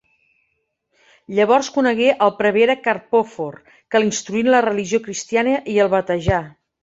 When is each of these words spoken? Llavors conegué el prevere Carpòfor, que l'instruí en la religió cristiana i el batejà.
Llavors 1.39 1.67
conegué 1.75 2.07
el 2.27 2.31
prevere 2.39 2.75
Carpòfor, 2.87 3.59
que 3.93 4.01
l'instruí 4.03 4.43
en 4.47 4.51
la 4.57 4.65
religió 4.69 5.03
cristiana 5.09 5.53
i 5.75 5.77
el 5.85 5.93
batejà. 5.95 6.41